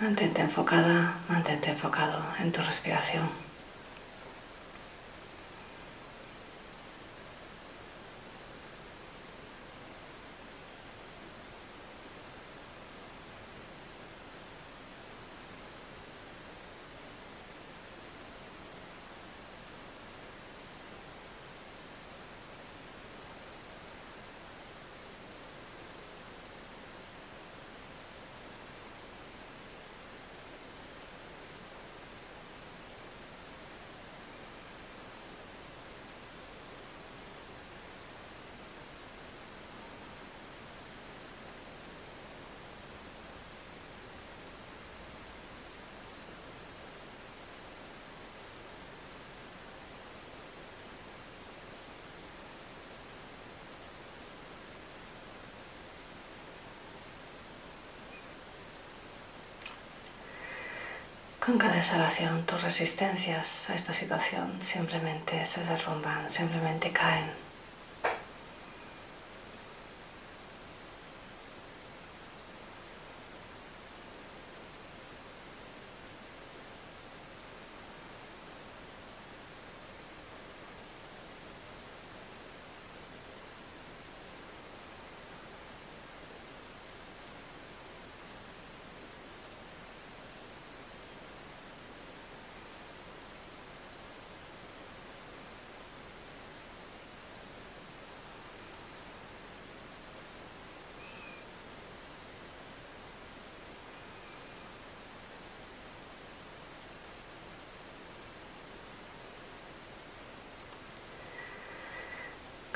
Mantente 0.00 0.42
enfocada, 0.42 1.20
mantente 1.28 1.70
enfocado 1.70 2.20
en 2.40 2.50
tu 2.50 2.60
respiración. 2.62 3.43
Con 61.44 61.58
cada 61.58 61.76
exhalación 61.76 62.46
tus 62.46 62.62
resistencias 62.62 63.68
a 63.68 63.74
esta 63.74 63.92
situación 63.92 64.62
simplemente 64.62 65.44
se 65.44 65.62
derrumban, 65.62 66.30
simplemente 66.30 66.90
caen. 66.90 67.43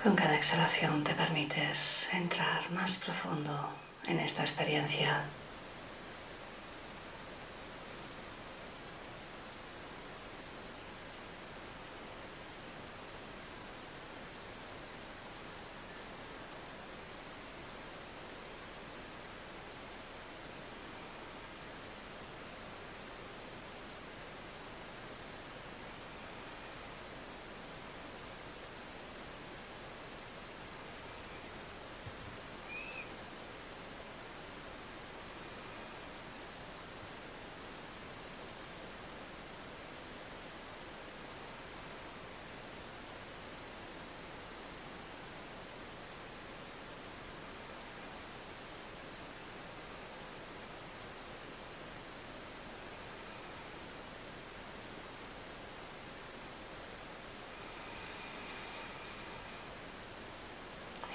Con 0.03 0.15
cada 0.15 0.37
exhalación 0.37 1.03
te 1.03 1.13
permites 1.13 2.09
entrar 2.13 2.71
más 2.71 2.99
profundo 2.99 3.71
en 4.07 4.21
esta 4.21 4.43
experiencia. 4.43 5.25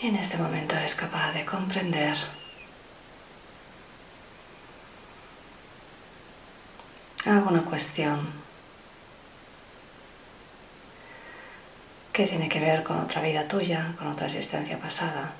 Y 0.04 0.08
en 0.08 0.18
este 0.18 0.38
momento 0.38 0.76
eres 0.76 0.96
capaz 0.96 1.32
de 1.32 1.46
comprender. 1.46 2.18
Alguna 7.26 7.62
cuestión. 7.62 8.30
Que 12.12 12.28
tiene 12.28 12.50
que 12.50 12.60
ver 12.60 12.84
con 12.84 13.00
otra 13.00 13.22
vida 13.22 13.48
tuya, 13.48 13.96
con 13.98 14.08
otra 14.08 14.26
existencia 14.26 14.78
pasada 14.78 15.32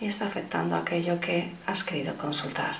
y 0.00 0.06
está 0.06 0.28
afectando 0.28 0.76
aquello 0.76 1.20
que 1.20 1.52
has 1.66 1.82
querido 1.82 2.16
consultar. 2.16 2.76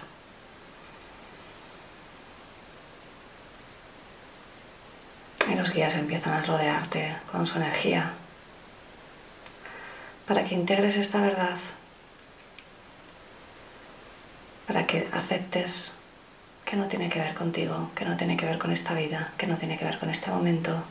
Y 5.50 5.56
los 5.56 5.72
guías 5.72 5.96
empiezan 5.96 6.34
a 6.34 6.42
rodearte 6.44 7.16
con 7.32 7.44
su 7.44 7.56
energía 7.56 8.12
para 10.28 10.44
que 10.44 10.54
integres 10.54 10.96
esta 10.96 11.22
verdad, 11.22 11.56
para 14.66 14.86
que 14.86 15.08
aceptes 15.10 15.96
que 16.66 16.76
no 16.76 16.86
tiene 16.86 17.08
que 17.08 17.18
ver 17.18 17.34
contigo, 17.34 17.90
que 17.96 18.04
no 18.04 18.18
tiene 18.18 18.36
que 18.36 18.44
ver 18.44 18.58
con 18.58 18.70
esta 18.70 18.92
vida, 18.92 19.32
que 19.38 19.46
no 19.46 19.56
tiene 19.56 19.78
que 19.78 19.86
ver 19.86 19.98
con 19.98 20.10
este 20.10 20.30
momento. 20.30 20.84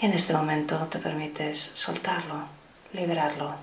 Y 0.00 0.06
en 0.06 0.14
este 0.14 0.32
momento 0.32 0.88
te 0.88 0.98
permites 0.98 1.72
soltarlo, 1.74 2.46
liberarlo, 2.94 3.54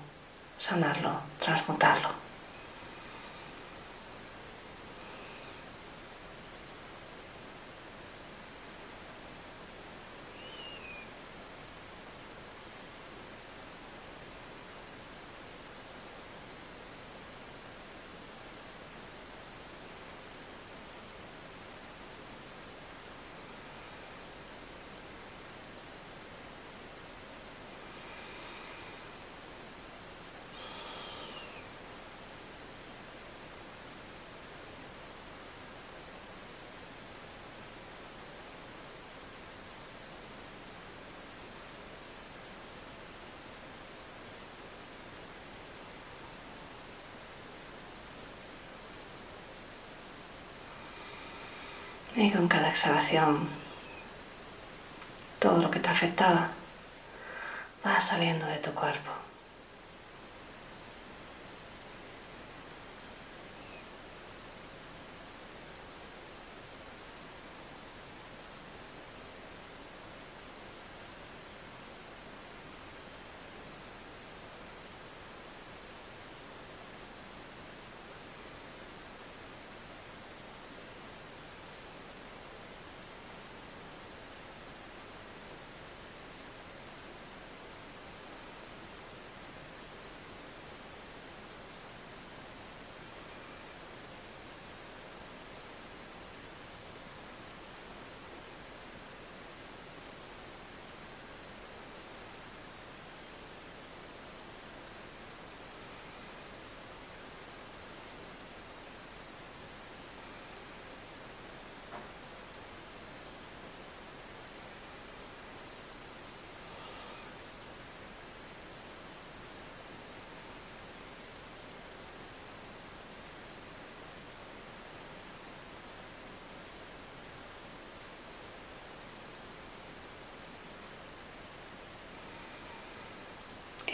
sanarlo, 0.56 1.18
transmutarlo. 1.40 2.25
Y 52.16 52.30
con 52.30 52.48
cada 52.48 52.70
exhalación, 52.70 53.46
todo 55.38 55.60
lo 55.60 55.70
que 55.70 55.80
te 55.80 55.90
afectaba 55.90 56.48
va 57.86 58.00
saliendo 58.00 58.46
de 58.46 58.56
tu 58.58 58.72
cuerpo. 58.72 59.25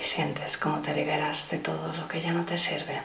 Y 0.02 0.04
sientes 0.04 0.56
cómo 0.56 0.80
te 0.80 0.94
liberas 0.94 1.48
de 1.50 1.58
todo 1.58 1.92
lo 1.92 2.08
que 2.08 2.20
ya 2.20 2.32
no 2.32 2.44
te 2.44 2.58
sirve. 2.58 3.00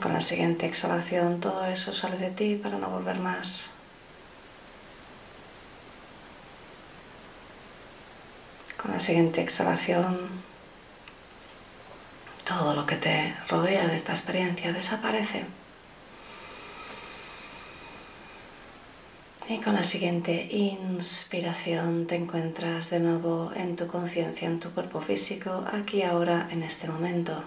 Con 0.00 0.14
la 0.14 0.22
siguiente 0.22 0.64
exhalación 0.64 1.40
todo 1.40 1.66
eso 1.66 1.92
sale 1.92 2.16
de 2.16 2.30
ti 2.30 2.56
para 2.56 2.78
no 2.78 2.88
volver 2.88 3.18
más. 3.18 3.70
Con 8.80 8.92
la 8.92 9.00
siguiente 9.00 9.42
exhalación 9.42 10.42
todo 12.46 12.74
lo 12.74 12.86
que 12.86 12.96
te 12.96 13.36
rodea 13.48 13.88
de 13.88 13.96
esta 13.96 14.12
experiencia 14.12 14.72
desaparece. 14.72 15.44
Y 19.50 19.58
con 19.58 19.74
la 19.74 19.82
siguiente 19.82 20.46
inspiración 20.48 22.06
te 22.06 22.14
encuentras 22.14 22.88
de 22.88 23.00
nuevo 23.00 23.50
en 23.56 23.74
tu 23.74 23.88
conciencia, 23.88 24.46
en 24.46 24.60
tu 24.60 24.70
cuerpo 24.70 25.00
físico, 25.00 25.64
aquí 25.72 26.04
ahora, 26.04 26.46
en 26.52 26.62
este 26.62 26.86
momento. 26.86 27.42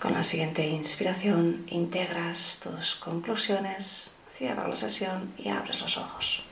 Con 0.00 0.12
la 0.12 0.22
siguiente 0.22 0.64
inspiración 0.68 1.66
integras 1.66 2.60
tus 2.62 2.94
conclusiones, 2.94 4.16
cierras 4.32 4.68
la 4.68 4.76
sesión 4.76 5.34
y 5.36 5.48
abres 5.48 5.80
los 5.80 5.96
ojos. 5.96 6.44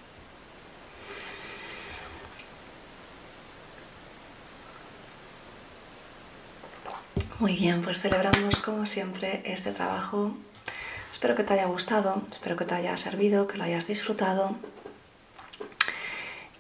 Muy 7.39 7.55
bien, 7.55 7.83
pues 7.83 8.01
celebramos 8.01 8.59
como 8.59 8.85
siempre 8.85 9.43
este 9.45 9.71
trabajo 9.71 10.35
Espero 11.13 11.37
que 11.37 11.45
te 11.45 11.53
haya 11.53 11.67
gustado, 11.67 12.23
espero 12.33 12.57
que 12.57 12.65
te 12.65 12.75
haya 12.75 12.97
servido, 12.97 13.47
que 13.47 13.59
lo 13.59 13.65
hayas 13.65 13.87
disfrutado. 13.87 14.57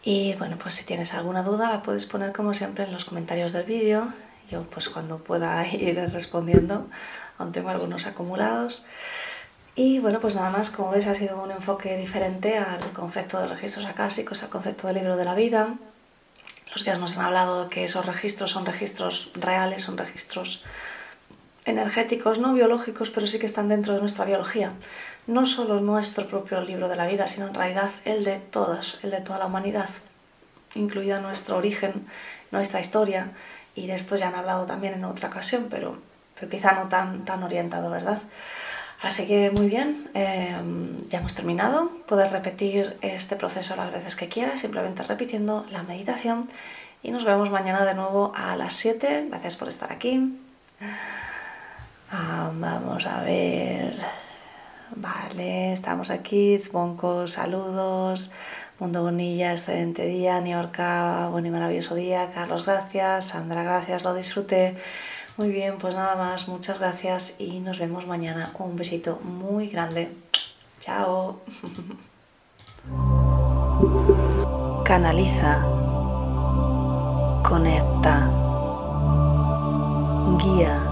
Y 0.04 0.34
bueno, 0.34 0.58
pues 0.58 0.74
si 0.74 0.84
tienes 0.84 1.14
alguna 1.14 1.42
duda 1.42 1.70
la 1.70 1.82
puedes 1.82 2.06
poner 2.06 2.32
como 2.32 2.52
siempre 2.52 2.84
en 2.84 2.92
los 2.92 3.06
comentarios 3.06 3.54
del 3.54 3.64
vídeo. 3.64 4.12
Yo 4.50 4.64
pues 4.64 4.90
cuando 4.90 5.18
pueda 5.18 5.66
ir 5.72 5.98
respondiendo, 6.12 6.86
aún 7.38 7.52
tengo 7.52 7.70
algunos 7.70 8.06
acumulados. 8.06 8.86
Y 9.74 10.00
bueno, 10.00 10.20
pues 10.20 10.34
nada 10.34 10.50
más, 10.50 10.70
como 10.70 10.90
ves, 10.90 11.06
ha 11.06 11.14
sido 11.14 11.42
un 11.42 11.50
enfoque 11.50 11.96
diferente 11.96 12.58
al 12.58 12.92
concepto 12.92 13.40
de 13.40 13.46
registros 13.46 13.86
acásicos, 13.86 14.42
al 14.42 14.50
concepto 14.50 14.86
del 14.86 14.96
libro 14.96 15.16
de 15.16 15.24
la 15.24 15.34
vida. 15.34 15.76
Los 16.72 16.84
guías 16.84 16.98
nos 16.98 17.16
han 17.16 17.24
hablado 17.24 17.70
que 17.70 17.84
esos 17.84 18.04
registros 18.04 18.50
son 18.50 18.66
registros 18.66 19.30
reales, 19.34 19.82
son 19.82 19.96
registros 19.96 20.62
energéticos, 21.64 22.38
no 22.38 22.52
biológicos, 22.54 23.10
pero 23.10 23.26
sí 23.26 23.38
que 23.38 23.46
están 23.46 23.68
dentro 23.68 23.94
de 23.94 24.00
nuestra 24.00 24.24
biología. 24.24 24.72
No 25.26 25.46
solo 25.46 25.80
nuestro 25.80 26.26
propio 26.26 26.60
libro 26.60 26.88
de 26.88 26.96
la 26.96 27.06
vida, 27.06 27.28
sino 27.28 27.46
en 27.46 27.54
realidad 27.54 27.90
el 28.04 28.24
de 28.24 28.38
todas, 28.38 28.98
el 29.02 29.10
de 29.10 29.20
toda 29.20 29.38
la 29.38 29.46
humanidad, 29.46 29.88
incluida 30.74 31.20
nuestro 31.20 31.56
origen, 31.56 32.06
nuestra 32.50 32.80
historia, 32.80 33.32
y 33.74 33.86
de 33.86 33.94
esto 33.94 34.16
ya 34.16 34.28
han 34.28 34.34
hablado 34.34 34.66
también 34.66 34.94
en 34.94 35.04
otra 35.04 35.28
ocasión, 35.28 35.68
pero, 35.70 35.96
quizá 36.50 36.72
no 36.72 36.88
tan, 36.88 37.24
tan 37.24 37.42
orientado, 37.42 37.90
¿verdad? 37.90 38.20
Así 39.00 39.26
que 39.26 39.50
muy 39.50 39.66
bien, 39.66 40.08
em, 40.14 41.08
ya 41.08 41.18
hemos 41.18 41.34
terminado. 41.34 41.90
Puedes 42.06 42.30
repetir 42.30 42.96
este 43.00 43.34
proceso 43.34 43.74
las 43.74 43.90
veces 43.90 44.14
que 44.14 44.28
quieras, 44.28 44.60
simplemente 44.60 45.02
repitiendo 45.02 45.66
la 45.70 45.82
meditación. 45.82 46.48
Y 47.02 47.10
nos 47.10 47.24
vemos 47.24 47.50
mañana 47.50 47.84
de 47.84 47.94
nuevo 47.94 48.32
a 48.36 48.54
las 48.54 48.74
7. 48.74 49.26
Gracias 49.28 49.56
por 49.56 49.68
estar 49.68 49.92
aquí. 49.92 50.38
Ah, 52.14 52.50
vamos 52.52 53.06
a 53.06 53.22
ver. 53.22 53.98
Vale, 54.96 55.72
estamos 55.72 56.10
aquí. 56.10 56.58
Zbonko, 56.58 57.26
saludos. 57.26 58.30
Mundo 58.78 59.02
Bonilla, 59.02 59.52
excelente 59.52 60.04
día. 60.04 60.38
Niorca, 60.42 61.28
buen 61.30 61.46
y 61.46 61.50
maravilloso 61.50 61.94
día. 61.94 62.30
Carlos, 62.34 62.66
gracias. 62.66 63.28
Sandra, 63.28 63.62
gracias. 63.62 64.04
Lo 64.04 64.12
disfruté. 64.12 64.76
Muy 65.38 65.48
bien, 65.48 65.78
pues 65.78 65.94
nada 65.94 66.14
más. 66.14 66.48
Muchas 66.48 66.80
gracias 66.80 67.34
y 67.38 67.60
nos 67.60 67.78
vemos 67.78 68.06
mañana. 68.06 68.52
Un 68.58 68.76
besito 68.76 69.18
muy 69.22 69.68
grande. 69.68 70.12
Chao. 70.80 71.40
Canaliza. 74.84 75.62
Conecta. 77.42 78.30
Guía 80.36 80.91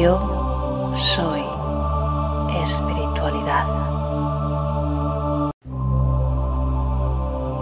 Yo 0.00 0.90
soy 0.96 1.42
espiritualidad. 2.62 3.66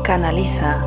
Canaliza 0.05 0.87